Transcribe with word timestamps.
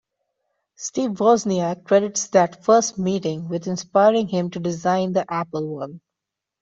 Steve 0.77 1.11
Wozniak 1.19 1.83
credits 1.83 2.25
that 2.29 2.65
first 2.65 2.97
meeting 2.97 3.47
with 3.47 3.67
inspiring 3.67 4.27
him 4.27 4.49
to 4.49 4.59
design 4.59 5.13
the 5.13 5.31
Apple 5.31 5.75
One. 5.75 6.01